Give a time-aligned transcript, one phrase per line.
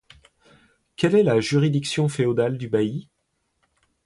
[0.95, 3.07] Quelle est la juridiction féodale du bailli?